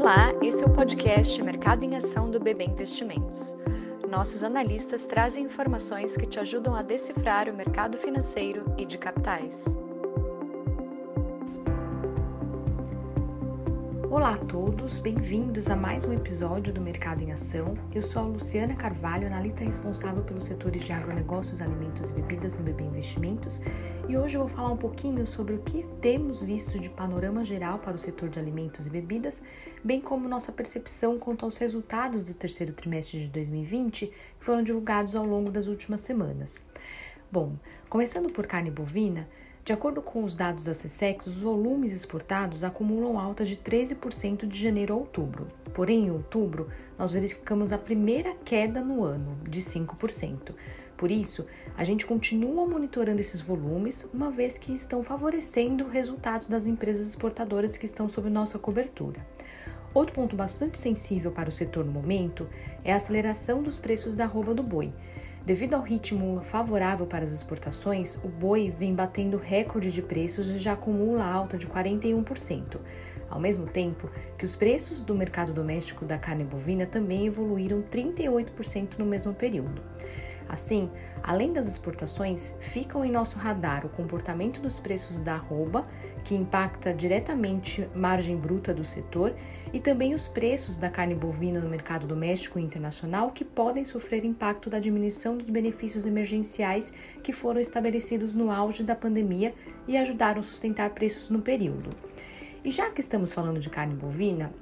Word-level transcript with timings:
Olá, 0.00 0.32
esse 0.42 0.64
é 0.64 0.66
o 0.66 0.72
podcast 0.72 1.42
Mercado 1.42 1.84
em 1.84 1.94
Ação 1.94 2.30
do 2.30 2.40
BB 2.40 2.64
Investimentos. 2.64 3.54
Nossos 4.08 4.42
analistas 4.42 5.06
trazem 5.06 5.44
informações 5.44 6.16
que 6.16 6.24
te 6.24 6.40
ajudam 6.40 6.74
a 6.74 6.80
decifrar 6.80 7.50
o 7.50 7.54
mercado 7.54 7.98
financeiro 7.98 8.64
e 8.78 8.86
de 8.86 8.96
capitais. 8.96 9.78
Olá 14.10 14.34
a 14.34 14.38
todos, 14.38 14.98
bem-vindos 14.98 15.70
a 15.70 15.76
mais 15.76 16.04
um 16.04 16.12
episódio 16.12 16.72
do 16.72 16.80
Mercado 16.80 17.22
em 17.22 17.30
Ação. 17.30 17.78
Eu 17.94 18.02
sou 18.02 18.20
a 18.20 18.24
Luciana 18.24 18.74
Carvalho, 18.74 19.28
analista 19.28 19.62
responsável 19.62 20.24
pelos 20.24 20.46
setores 20.46 20.82
de 20.82 20.92
agronegócios, 20.92 21.60
alimentos 21.62 22.10
e 22.10 22.14
bebidas 22.14 22.52
no 22.54 22.64
BB 22.64 22.82
Investimentos, 22.82 23.62
e 24.08 24.18
hoje 24.18 24.36
eu 24.36 24.40
vou 24.40 24.48
falar 24.48 24.72
um 24.72 24.76
pouquinho 24.76 25.24
sobre 25.28 25.54
o 25.54 25.62
que 25.62 25.86
temos 26.00 26.42
visto 26.42 26.80
de 26.80 26.88
panorama 26.88 27.44
geral 27.44 27.78
para 27.78 27.94
o 27.94 28.00
setor 28.00 28.28
de 28.28 28.40
alimentos 28.40 28.88
e 28.88 28.90
bebidas, 28.90 29.44
bem 29.84 30.00
como 30.00 30.28
nossa 30.28 30.50
percepção 30.50 31.16
quanto 31.16 31.44
aos 31.44 31.56
resultados 31.58 32.24
do 32.24 32.34
terceiro 32.34 32.72
trimestre 32.72 33.20
de 33.20 33.28
2020 33.28 34.06
que 34.08 34.44
foram 34.44 34.64
divulgados 34.64 35.14
ao 35.14 35.24
longo 35.24 35.52
das 35.52 35.68
últimas 35.68 36.00
semanas. 36.00 36.66
Bom, 37.30 37.54
começando 37.88 38.28
por 38.32 38.44
carne 38.44 38.72
bovina, 38.72 39.28
de 39.70 39.74
acordo 39.74 40.02
com 40.02 40.24
os 40.24 40.34
dados 40.34 40.64
da 40.64 40.72
CSEX, 40.72 41.28
os 41.28 41.42
volumes 41.42 41.92
exportados 41.92 42.64
acumulam 42.64 43.20
alta 43.20 43.44
de 43.44 43.56
13% 43.56 44.44
de 44.44 44.60
janeiro 44.60 44.94
a 44.94 44.96
outubro. 44.96 45.46
Porém, 45.72 46.06
em 46.06 46.10
outubro, 46.10 46.68
nós 46.98 47.12
verificamos 47.12 47.70
a 47.70 47.78
primeira 47.78 48.34
queda 48.44 48.80
no 48.80 49.04
ano, 49.04 49.38
de 49.48 49.60
5%. 49.60 50.56
Por 50.96 51.08
isso, 51.08 51.46
a 51.76 51.84
gente 51.84 52.04
continua 52.04 52.66
monitorando 52.66 53.20
esses 53.20 53.40
volumes, 53.40 54.10
uma 54.12 54.28
vez 54.28 54.58
que 54.58 54.72
estão 54.72 55.04
favorecendo 55.04 55.86
resultados 55.86 56.48
das 56.48 56.66
empresas 56.66 57.06
exportadoras 57.06 57.76
que 57.76 57.86
estão 57.86 58.08
sob 58.08 58.28
nossa 58.28 58.58
cobertura. 58.58 59.24
Outro 59.94 60.16
ponto 60.16 60.34
bastante 60.34 60.80
sensível 60.80 61.30
para 61.30 61.48
o 61.48 61.52
setor 61.52 61.84
no 61.84 61.92
momento 61.92 62.48
é 62.82 62.92
a 62.92 62.96
aceleração 62.96 63.62
dos 63.62 63.78
preços 63.78 64.16
da 64.16 64.24
arroba 64.24 64.52
do 64.52 64.64
boi. 64.64 64.92
Devido 65.44 65.74
ao 65.74 65.82
ritmo 65.82 66.40
favorável 66.42 67.06
para 67.06 67.24
as 67.24 67.32
exportações, 67.32 68.16
o 68.16 68.28
boi 68.28 68.70
vem 68.70 68.94
batendo 68.94 69.38
recorde 69.38 69.90
de 69.90 70.02
preços 70.02 70.48
e 70.48 70.58
já 70.58 70.72
acumula 70.72 71.24
alta 71.24 71.56
de 71.56 71.66
41%, 71.66 72.76
ao 73.28 73.40
mesmo 73.40 73.66
tempo 73.66 74.10
que 74.36 74.44
os 74.44 74.54
preços 74.54 75.02
do 75.02 75.14
mercado 75.14 75.52
doméstico 75.52 76.04
da 76.04 76.18
carne 76.18 76.44
bovina 76.44 76.84
também 76.84 77.26
evoluíram 77.26 77.82
38% 77.82 78.98
no 78.98 79.06
mesmo 79.06 79.32
período. 79.32 79.82
Assim, 80.46 80.90
além 81.22 81.52
das 81.52 81.68
exportações, 81.68 82.54
ficam 82.60 83.04
em 83.04 83.10
nosso 83.10 83.38
radar 83.38 83.86
o 83.86 83.88
comportamento 83.88 84.60
dos 84.60 84.78
preços 84.80 85.20
da 85.20 85.34
arroba, 85.34 85.86
que 86.22 86.34
impacta 86.34 86.92
diretamente 86.92 87.88
margem 87.94 88.36
bruta 88.36 88.72
do 88.72 88.84
setor, 88.84 89.34
e 89.72 89.78
também 89.78 90.14
os 90.14 90.26
preços 90.26 90.76
da 90.76 90.90
carne 90.90 91.14
bovina 91.14 91.60
no 91.60 91.68
mercado 91.68 92.06
doméstico 92.06 92.58
e 92.58 92.62
internacional, 92.62 93.30
que 93.30 93.44
podem 93.44 93.84
sofrer 93.84 94.24
impacto 94.24 94.68
da 94.68 94.78
diminuição 94.78 95.36
dos 95.36 95.48
benefícios 95.48 96.06
emergenciais 96.06 96.92
que 97.22 97.32
foram 97.32 97.60
estabelecidos 97.60 98.34
no 98.34 98.50
auge 98.50 98.82
da 98.82 98.96
pandemia 98.96 99.54
e 99.86 99.96
ajudaram 99.96 100.40
a 100.40 100.44
sustentar 100.44 100.90
preços 100.90 101.30
no 101.30 101.40
período. 101.40 101.90
E 102.64 102.70
já 102.70 102.90
que 102.90 103.00
estamos 103.00 103.32
falando 103.32 103.60
de 103.60 103.70
carne 103.70 103.94
bovina, 103.94 104.52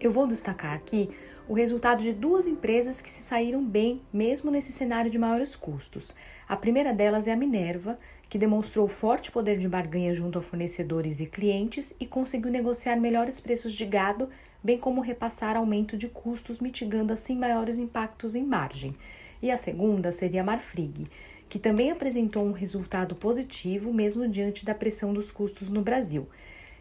eu 0.00 0.10
vou 0.10 0.26
destacar 0.26 0.72
aqui 0.72 1.10
o 1.48 1.54
resultado 1.54 2.02
de 2.02 2.12
duas 2.12 2.46
empresas 2.46 3.00
que 3.00 3.08
se 3.08 3.22
saíram 3.22 3.64
bem, 3.64 4.02
mesmo 4.12 4.50
nesse 4.50 4.70
cenário 4.70 5.10
de 5.10 5.18
maiores 5.18 5.56
custos. 5.56 6.14
A 6.46 6.56
primeira 6.56 6.92
delas 6.92 7.26
é 7.26 7.32
a 7.32 7.36
Minerva, 7.36 7.98
que 8.28 8.38
demonstrou 8.38 8.86
forte 8.86 9.30
poder 9.30 9.58
de 9.58 9.68
barganha 9.68 10.14
junto 10.14 10.38
a 10.38 10.42
fornecedores 10.42 11.20
e 11.20 11.26
clientes 11.26 11.94
e 11.98 12.06
conseguiu 12.06 12.50
negociar 12.50 12.96
melhores 12.96 13.40
preços 13.40 13.72
de 13.72 13.86
gado, 13.86 14.28
bem 14.62 14.76
como 14.76 15.00
repassar 15.00 15.56
aumento 15.56 15.96
de 15.96 16.08
custos, 16.08 16.60
mitigando 16.60 17.12
assim 17.12 17.36
maiores 17.36 17.78
impactos 17.78 18.34
em 18.34 18.44
margem. 18.44 18.94
E 19.40 19.50
a 19.50 19.56
segunda 19.56 20.12
seria 20.12 20.42
a 20.42 20.44
Marfrig, 20.44 21.06
que 21.48 21.58
também 21.58 21.90
apresentou 21.90 22.44
um 22.44 22.52
resultado 22.52 23.14
positivo, 23.14 23.92
mesmo 23.94 24.28
diante 24.28 24.64
da 24.64 24.74
pressão 24.74 25.14
dos 25.14 25.32
custos 25.32 25.70
no 25.70 25.80
Brasil, 25.80 26.28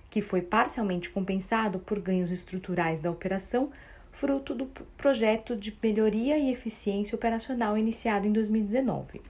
que 0.09 0.21
foi 0.21 0.41
parcialmente 0.41 1.09
compensado 1.09 1.79
por 1.79 2.00
ganhos 2.00 2.31
estruturais 2.31 3.00
da 3.00 3.11
operação 3.11 3.71
fruto 4.11 4.55
do 4.55 4.66
projeto 4.97 5.55
de 5.55 5.73
melhoria 5.81 6.39
e 6.39 6.51
eficiência 6.51 7.16
operacional 7.16 7.77
iniciado 7.77 8.27
em 8.27 8.33
2019. 8.33 9.21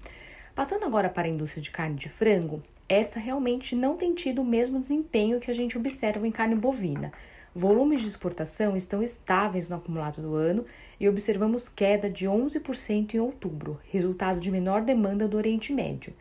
Passando 0.58 0.86
agora 0.86 1.08
para 1.08 1.28
a 1.28 1.30
indústria 1.30 1.62
de 1.62 1.70
carne 1.70 1.98
de 1.98 2.10
frango, 2.10 2.64
essa 2.90 3.20
realmente 3.20 3.76
não 3.76 3.96
tem 3.96 4.16
tido 4.16 4.42
o 4.42 4.44
mesmo 4.44 4.80
desempenho 4.80 5.40
que 5.40 5.52
a 5.52 5.54
gente 5.54 5.78
observa 5.78 6.28
em 6.28 6.32
carne 6.32 6.56
bovina. 6.56 7.14
Volumes 7.54 8.02
de 8.02 8.08
exportação 8.08 8.76
estão 8.76 9.04
estáveis 9.04 9.70
no 9.70 9.76
acumulado 9.76 10.20
do 10.20 10.34
ano 10.34 10.66
e 11.00 11.08
observamos 11.08 11.70
queda 11.70 12.10
de 12.10 12.26
11% 12.26 13.14
em 13.14 13.20
outubro, 13.20 13.80
resultado 13.92 14.40
de 14.40 14.50
menor 14.50 14.82
demanda 14.82 15.28
do 15.28 15.38
Oriente 15.38 15.72
Médio. 15.72 16.12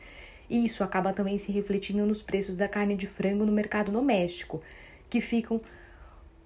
Isso 0.51 0.85
acaba 0.85 1.15
também 1.15 1.39
se 1.39 1.51
refletindo 1.51 2.05
nos 2.05 2.23
preços 2.23 2.59
da 2.59 2.69
carne 2.69 2.95
de 2.95 3.07
frango 3.07 3.47
no 3.47 3.53
mercado 3.53 3.91
doméstico, 3.91 4.61
que 5.09 5.23
ficam 5.23 5.63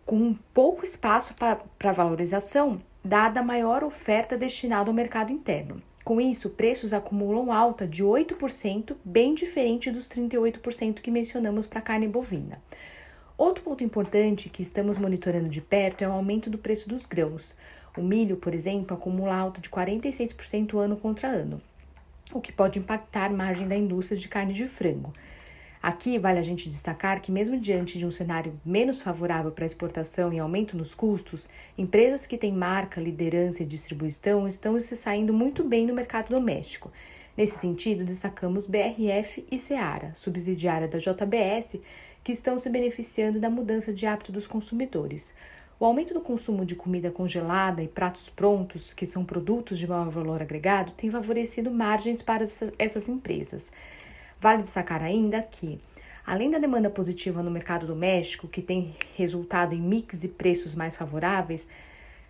com 0.06 0.32
pouco 0.54 0.84
espaço 0.84 1.34
para 1.34 1.92
valorização, 1.92 2.80
dada 3.04 3.40
a 3.40 3.44
maior 3.44 3.82
oferta 3.82 4.38
destinada 4.38 4.88
ao 4.88 4.94
mercado 4.94 5.32
interno. 5.32 5.82
Com 6.10 6.20
isso, 6.20 6.50
preços 6.50 6.92
acumulam 6.92 7.52
alta 7.52 7.86
de 7.86 8.02
8%, 8.02 8.96
bem 9.04 9.32
diferente 9.32 9.92
dos 9.92 10.08
38% 10.08 10.94
que 10.94 11.08
mencionamos 11.08 11.68
para 11.68 11.78
a 11.78 11.82
carne 11.82 12.08
bovina. 12.08 12.60
Outro 13.38 13.62
ponto 13.62 13.84
importante 13.84 14.48
que 14.48 14.60
estamos 14.60 14.98
monitorando 14.98 15.48
de 15.48 15.60
perto 15.60 16.02
é 16.02 16.08
o 16.08 16.10
aumento 16.10 16.50
do 16.50 16.58
preço 16.58 16.88
dos 16.88 17.06
grãos. 17.06 17.54
O 17.96 18.02
milho, 18.02 18.36
por 18.36 18.54
exemplo, 18.54 18.96
acumula 18.96 19.36
alta 19.36 19.60
de 19.60 19.70
46% 19.70 20.76
ano 20.80 20.96
contra 20.96 21.28
ano, 21.28 21.62
o 22.32 22.40
que 22.40 22.50
pode 22.50 22.80
impactar 22.80 23.26
a 23.26 23.30
margem 23.32 23.68
da 23.68 23.76
indústria 23.76 24.18
de 24.18 24.26
carne 24.26 24.52
de 24.52 24.66
frango. 24.66 25.12
Aqui 25.82 26.18
vale 26.18 26.38
a 26.38 26.42
gente 26.42 26.68
destacar 26.68 27.22
que, 27.22 27.32
mesmo 27.32 27.58
diante 27.58 27.98
de 27.98 28.04
um 28.04 28.10
cenário 28.10 28.60
menos 28.62 29.00
favorável 29.00 29.50
para 29.50 29.64
exportação 29.64 30.30
e 30.30 30.38
aumento 30.38 30.76
nos 30.76 30.94
custos, 30.94 31.48
empresas 31.76 32.26
que 32.26 32.36
têm 32.36 32.52
marca, 32.52 33.00
liderança 33.00 33.62
e 33.62 33.66
distribuição 33.66 34.46
estão 34.46 34.78
se 34.78 34.94
saindo 34.94 35.32
muito 35.32 35.64
bem 35.64 35.86
no 35.86 35.94
mercado 35.94 36.28
doméstico. 36.28 36.92
Nesse 37.34 37.58
sentido, 37.58 38.04
destacamos 38.04 38.66
BRF 38.66 39.46
e 39.50 39.56
Seara, 39.56 40.12
subsidiária 40.14 40.86
da 40.86 40.98
JBS, 40.98 41.80
que 42.22 42.32
estão 42.32 42.58
se 42.58 42.68
beneficiando 42.68 43.40
da 43.40 43.48
mudança 43.48 43.90
de 43.90 44.04
hábito 44.04 44.30
dos 44.30 44.46
consumidores. 44.46 45.34
O 45.78 45.86
aumento 45.86 46.12
do 46.12 46.20
consumo 46.20 46.66
de 46.66 46.76
comida 46.76 47.10
congelada 47.10 47.82
e 47.82 47.88
pratos 47.88 48.28
prontos, 48.28 48.92
que 48.92 49.06
são 49.06 49.24
produtos 49.24 49.78
de 49.78 49.86
maior 49.86 50.10
valor 50.10 50.42
agregado, 50.42 50.92
tem 50.92 51.10
favorecido 51.10 51.70
margens 51.70 52.20
para 52.20 52.44
essas 52.78 53.08
empresas. 53.08 53.72
Vale 54.40 54.62
destacar 54.62 55.02
ainda 55.02 55.42
que, 55.42 55.78
além 56.26 56.50
da 56.50 56.58
demanda 56.58 56.88
positiva 56.88 57.42
no 57.42 57.50
mercado 57.50 57.86
doméstico, 57.86 58.48
que 58.48 58.62
tem 58.62 58.94
resultado 59.14 59.74
em 59.74 59.82
mix 59.82 60.24
e 60.24 60.28
preços 60.28 60.74
mais 60.74 60.96
favoráveis, 60.96 61.68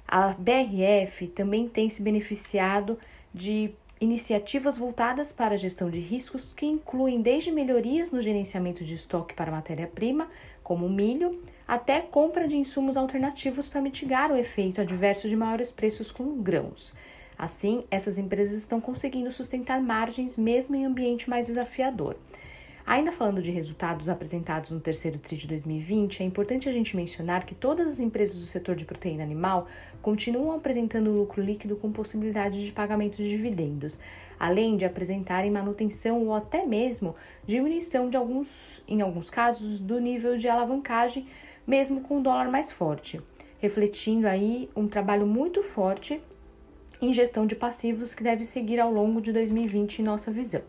a 0.09 0.35
BRF 0.37 1.29
também 1.29 1.69
tem 1.69 1.89
se 1.89 2.03
beneficiado 2.03 2.99
de 3.33 3.71
iniciativas 4.01 4.77
voltadas 4.77 5.31
para 5.31 5.55
a 5.55 5.59
gestão 5.59 5.89
de 5.89 6.01
riscos 6.01 6.53
que 6.53 6.67
incluem 6.67 7.23
desde 7.23 7.53
melhorias 7.53 8.11
no 8.11 8.21
gerenciamento 8.21 8.83
de 8.83 8.95
estoque 8.95 9.35
para 9.35 9.53
matéria-prima, 9.53 10.29
como 10.65 10.89
milho, 10.89 11.41
até 11.69 12.01
compra 12.01 12.49
de 12.49 12.57
insumos 12.57 12.97
alternativos 12.97 13.69
para 13.69 13.83
mitigar 13.83 14.33
o 14.33 14.37
efeito 14.37 14.81
adverso 14.81 15.29
de 15.29 15.37
maiores 15.37 15.71
preços 15.71 16.11
com 16.11 16.43
grãos. 16.43 16.95
Assim, 17.41 17.85
essas 17.91 18.19
empresas 18.19 18.59
estão 18.59 18.83
conseguindo 18.83 19.33
sustentar 19.33 19.81
margens 19.81 20.37
mesmo 20.37 20.77
em 20.77 20.85
ambiente 20.85 21.31
mais 21.31 21.47
desafiador. 21.47 22.15
Ainda 22.87 23.11
falando 23.11 23.41
de 23.41 23.51
resultados 23.51 24.11
apresentados 24.11 24.73
no 24.73 24.79
terceiro 24.79 25.19
TRI 25.19 25.39
de 25.39 25.49
2020, 25.49 26.23
é 26.23 26.27
importante 26.27 26.69
a 26.69 26.73
gente 26.73 26.95
mencionar 26.95 27.47
que 27.47 27.55
todas 27.55 27.87
as 27.87 27.99
empresas 27.99 28.37
do 28.37 28.45
setor 28.45 28.77
de 28.77 28.85
proteína 28.85 29.23
animal 29.23 29.69
continuam 30.03 30.53
apresentando 30.53 31.11
lucro 31.13 31.43
líquido 31.43 31.77
com 31.77 31.91
possibilidade 31.91 32.63
de 32.63 32.73
pagamento 32.73 33.17
de 33.17 33.31
dividendos, 33.31 33.99
além 34.39 34.77
de 34.77 34.85
apresentarem 34.85 35.51
manutenção 35.51 36.27
ou 36.27 36.35
até 36.35 36.67
mesmo 36.67 37.15
diminuição 37.47 38.11
de 38.11 38.19
alguns, 38.19 38.85
em 38.87 39.01
alguns 39.01 39.31
casos, 39.31 39.81
do 39.81 39.99
nível 39.99 40.37
de 40.37 40.47
alavancagem, 40.47 41.25
mesmo 41.67 42.03
com 42.03 42.19
o 42.19 42.23
dólar 42.23 42.51
mais 42.51 42.71
forte, 42.71 43.19
refletindo 43.61 44.29
aí 44.29 44.69
um 44.77 44.87
trabalho 44.87 45.27
muito 45.27 45.63
forte 45.63 46.21
em 47.01 47.13
gestão 47.13 47.47
de 47.47 47.55
passivos 47.55 48.15
que 48.15 48.23
deve 48.23 48.45
seguir 48.45 48.79
ao 48.79 48.93
longo 48.93 49.21
de 49.21 49.33
2020 49.33 50.01
em 50.01 50.03
nossa 50.03 50.31
visão. 50.31 50.63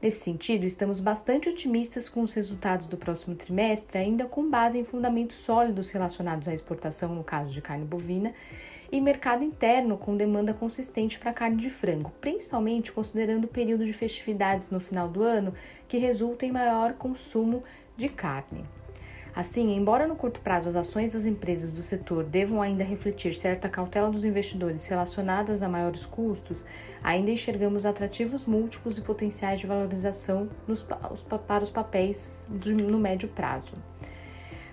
Nesse 0.00 0.20
sentido, 0.20 0.64
estamos 0.64 1.00
bastante 1.00 1.48
otimistas 1.48 2.08
com 2.08 2.22
os 2.22 2.32
resultados 2.32 2.86
do 2.86 2.96
próximo 2.96 3.34
trimestre, 3.34 3.98
ainda 3.98 4.26
com 4.26 4.48
base 4.48 4.78
em 4.78 4.84
fundamentos 4.84 5.36
sólidos 5.38 5.90
relacionados 5.90 6.46
à 6.46 6.54
exportação, 6.54 7.14
no 7.16 7.24
caso 7.24 7.52
de 7.52 7.60
carne 7.60 7.84
bovina, 7.84 8.32
e 8.92 9.00
mercado 9.00 9.42
interno 9.42 9.98
com 9.98 10.16
demanda 10.16 10.54
consistente 10.54 11.18
para 11.18 11.32
carne 11.32 11.56
de 11.56 11.68
frango, 11.68 12.12
principalmente 12.20 12.92
considerando 12.92 13.44
o 13.44 13.48
período 13.48 13.84
de 13.84 13.92
festividades 13.92 14.70
no 14.70 14.78
final 14.78 15.08
do 15.08 15.22
ano, 15.22 15.52
que 15.88 15.98
resulta 15.98 16.46
em 16.46 16.52
maior 16.52 16.94
consumo 16.94 17.64
de 17.96 18.08
carne. 18.08 18.64
Assim, 19.38 19.76
embora 19.76 20.04
no 20.04 20.16
curto 20.16 20.40
prazo 20.40 20.68
as 20.68 20.74
ações 20.74 21.12
das 21.12 21.24
empresas 21.24 21.72
do 21.72 21.80
setor 21.80 22.24
devam 22.24 22.60
ainda 22.60 22.82
refletir 22.82 23.32
certa 23.32 23.68
cautela 23.68 24.10
dos 24.10 24.24
investidores 24.24 24.84
relacionadas 24.88 25.62
a 25.62 25.68
maiores 25.68 26.04
custos, 26.04 26.64
ainda 27.04 27.30
enxergamos 27.30 27.86
atrativos 27.86 28.46
múltiplos 28.46 28.98
e 28.98 29.00
potenciais 29.00 29.60
de 29.60 29.66
valorização 29.68 30.48
nos, 30.66 30.82
para 31.46 31.62
os 31.62 31.70
papéis 31.70 32.48
no 32.90 32.98
médio 32.98 33.28
prazo. 33.28 33.74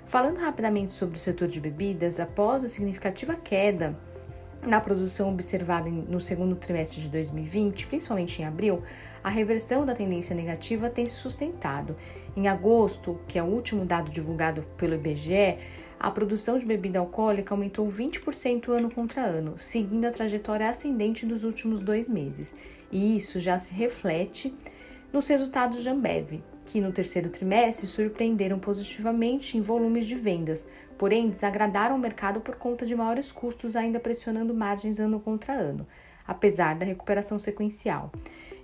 Falando 0.07 0.39
rapidamente 0.39 0.93
sobre 0.93 1.15
o 1.15 1.19
setor 1.19 1.47
de 1.47 1.59
bebidas, 1.59 2.19
após 2.19 2.63
a 2.63 2.67
significativa 2.67 3.35
queda 3.35 3.95
na 4.65 4.81
produção 4.81 5.29
observada 5.29 5.89
no 5.89 6.19
segundo 6.19 6.55
trimestre 6.55 7.01
de 7.01 7.09
2020, 7.09 7.87
principalmente 7.87 8.41
em 8.41 8.45
abril, 8.45 8.81
a 9.23 9.29
reversão 9.29 9.85
da 9.85 9.93
tendência 9.93 10.35
negativa 10.35 10.89
tem 10.89 11.07
se 11.07 11.15
sustentado. 11.15 11.95
Em 12.35 12.47
agosto, 12.47 13.19
que 13.27 13.37
é 13.37 13.43
o 13.43 13.47
último 13.47 13.85
dado 13.85 14.09
divulgado 14.09 14.63
pelo 14.77 14.95
IBGE, 14.95 15.57
a 15.99 16.11
produção 16.11 16.59
de 16.59 16.65
bebida 16.65 16.99
alcoólica 16.99 17.53
aumentou 17.53 17.87
20% 17.87 18.69
ano 18.69 18.91
contra 18.91 19.21
ano, 19.21 19.57
seguindo 19.57 20.05
a 20.05 20.11
trajetória 20.11 20.69
ascendente 20.69 21.25
dos 21.25 21.43
últimos 21.43 21.81
dois 21.81 22.07
meses. 22.07 22.53
E 22.91 23.15
isso 23.15 23.39
já 23.39 23.57
se 23.57 23.73
reflete 23.73 24.53
nos 25.11 25.27
resultados 25.27 25.81
de 25.81 25.89
Ambev, 25.89 26.41
que 26.65 26.81
no 26.81 26.91
terceiro 26.91 27.29
trimestre 27.29 27.87
surpreenderam 27.87 28.59
positivamente 28.59 29.57
em 29.57 29.61
volumes 29.61 30.05
de 30.05 30.15
vendas, 30.15 30.67
porém 30.97 31.29
desagradaram 31.29 31.95
o 31.95 31.99
mercado 31.99 32.41
por 32.41 32.55
conta 32.55 32.85
de 32.85 32.95
maiores 32.95 33.31
custos 33.31 33.75
ainda 33.75 33.99
pressionando 33.99 34.53
margens 34.53 34.99
ano 34.99 35.19
contra 35.19 35.53
ano, 35.53 35.85
apesar 36.27 36.75
da 36.75 36.85
recuperação 36.85 37.39
sequencial. 37.39 38.11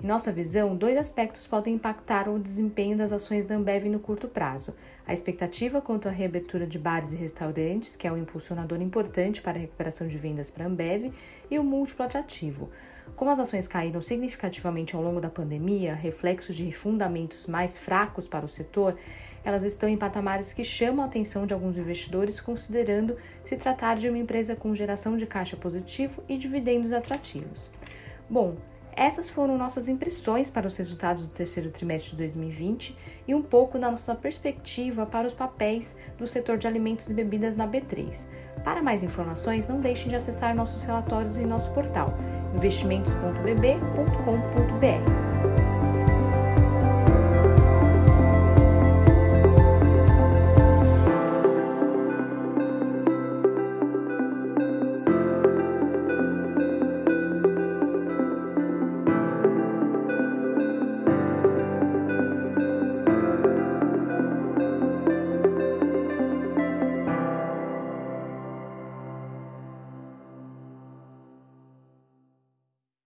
Em 0.04 0.07
nossa 0.07 0.31
visão, 0.31 0.75
dois 0.75 0.98
aspectos 0.98 1.45
podem 1.45 1.75
impactar 1.75 2.28
o 2.28 2.39
desempenho 2.39 2.98
das 2.98 3.12
ações 3.12 3.45
da 3.45 3.54
Ambev 3.54 3.86
no 3.86 4.00
curto 4.00 4.28
prazo: 4.28 4.74
a 5.06 5.13
expectativa 5.13 5.80
quanto 5.80 6.07
à 6.07 6.12
reabertura 6.12 6.66
de 6.66 6.80
bares 6.80 7.13
e 7.13 7.16
restaurantes, 7.16 7.95
que 7.95 8.07
é 8.07 8.12
um 8.12 8.18
impulsionador 8.18 8.81
importante 8.81 9.44
para 9.44 9.60
a 9.60 9.62
recuperação 9.62 10.07
de 10.07 10.18
vendas 10.18 10.50
para 10.50 10.63
a 10.63 10.68
Ambev, 10.68 11.13
e 11.51 11.60
o 11.60 11.63
múltiplo 11.63 12.04
atrativo. 12.04 12.72
Como 13.16 13.30
as 13.30 13.39
ações 13.39 13.68
caíram 13.68 14.01
significativamente 14.01 14.95
ao 14.95 15.04
longo 15.04 15.22
da 15.22 15.30
pandemia, 15.30 15.94
reflexo 15.94 16.51
de 16.51 16.72
fundamentos 16.72 17.45
mais 17.45 17.78
fracos 17.78 18.28
para 18.28 18.45
o 18.45 18.50
setor, 18.50 18.98
elas 19.43 19.63
estão 19.63 19.89
em 19.89 19.97
patamares 19.97 20.53
que 20.53 20.63
chamam 20.63 21.03
a 21.03 21.07
atenção 21.07 21.45
de 21.45 21.53
alguns 21.53 21.77
investidores, 21.77 22.39
considerando 22.39 23.17
se 23.43 23.57
tratar 23.57 23.95
de 23.95 24.09
uma 24.09 24.17
empresa 24.17 24.55
com 24.55 24.75
geração 24.75 25.17
de 25.17 25.25
caixa 25.25 25.57
positivo 25.57 26.23
e 26.27 26.38
dividendos 26.38 26.93
atrativos. 26.93 27.71
Bom, 28.29 28.55
essas 28.93 29.29
foram 29.29 29.57
nossas 29.57 29.88
impressões 29.88 30.49
para 30.49 30.67
os 30.67 30.75
resultados 30.75 31.25
do 31.25 31.33
terceiro 31.33 31.69
trimestre 31.69 32.11
de 32.11 32.17
2020 32.17 32.95
e 33.27 33.33
um 33.33 33.41
pouco 33.41 33.79
da 33.79 33.89
nossa 33.89 34.13
perspectiva 34.13 35.05
para 35.05 35.27
os 35.27 35.33
papéis 35.33 35.95
do 36.17 36.27
setor 36.27 36.57
de 36.57 36.67
alimentos 36.67 37.09
e 37.09 37.13
bebidas 37.13 37.55
na 37.55 37.67
B3. 37.67 38.27
Para 38.63 38.83
mais 38.83 39.01
informações, 39.01 39.67
não 39.67 39.79
deixem 39.79 40.09
de 40.09 40.15
acessar 40.15 40.55
nossos 40.55 40.83
relatórios 40.83 41.37
em 41.37 41.45
nosso 41.45 41.71
portal 41.71 42.13
investimentos.bb.com.br. 42.53 45.31